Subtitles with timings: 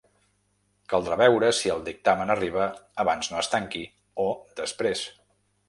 [0.93, 2.65] Caldrà veure si el dictamen arriba
[3.05, 3.85] abans no es tanqui
[4.27, 4.29] o
[4.65, 5.09] després.